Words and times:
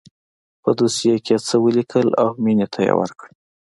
په 0.63 0.69
دوسيه 0.77 1.15
کښې 1.25 1.35
يې 1.39 1.45
څه 1.47 1.55
وليکل 1.65 2.07
او 2.21 2.27
مينې 2.43 2.67
ته 2.73 2.79
يې 2.87 2.93
ورکړه. 2.99 3.31